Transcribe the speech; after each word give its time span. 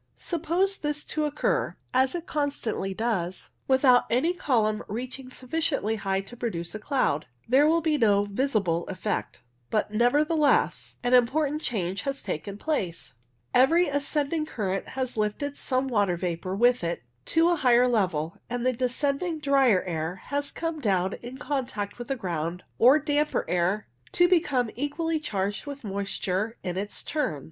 Suppose 0.15 0.77
this 0.77 1.03
to 1.03 1.25
occur, 1.25 1.75
as 1.93 2.15
it 2.15 2.25
constantly 2.25 2.91
does, 2.91 3.51
without 3.67 4.05
any 4.09 4.33
column 4.33 4.81
reaching 4.87 5.29
sufficiently 5.29 5.97
high 5.97 6.21
to 6.21 6.35
produce 6.35 6.73
a 6.73 6.79
cloud. 6.79 7.27
There 7.47 7.67
will 7.67 7.81
be 7.81 7.99
no 7.99 8.25
visible 8.25 8.87
effect, 8.87 9.41
but, 9.69 9.91
nevertheless, 9.91 10.97
an 11.03 11.13
ASCENT 11.13 11.17
OF 11.17 11.25
VAPOUR 11.29 11.41
125 11.41 11.53
important 11.53 11.61
change 11.91 12.01
has 12.07 12.23
taken 12.23 12.57
place. 12.57 13.13
Every 13.53 13.89
ascend 13.89 14.33
ing 14.33 14.47
current 14.47 14.87
has 14.97 15.17
lifted 15.17 15.55
some 15.55 15.87
water 15.87 16.17
vapour 16.17 16.55
with 16.55 16.83
it 16.83 17.03
to 17.25 17.49
a 17.51 17.55
higher 17.57 17.87
level, 17.87 18.37
and 18.49 18.65
the 18.65 18.73
descending 18.73 19.37
drier 19.37 19.83
air 19.83 20.15
has 20.15 20.51
come 20.51 20.79
down 20.79 21.13
in 21.21 21.37
contact 21.37 21.99
with 21.99 22.07
the 22.07 22.15
ground 22.15 22.63
or 22.79 22.97
damper 22.97 23.45
air 23.47 23.85
to 24.13 24.27
become 24.27 24.71
equally 24.73 25.19
charged 25.19 25.67
with 25.67 25.83
moisture 25.83 26.57
in 26.63 26.75
its 26.75 27.03
turn. 27.03 27.39